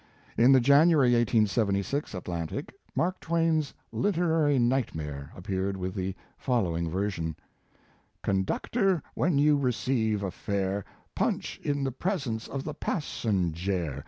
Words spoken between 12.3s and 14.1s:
of the passenjare